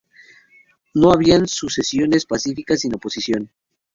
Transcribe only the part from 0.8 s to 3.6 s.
No habían sucesiones pacíficas sin oposición.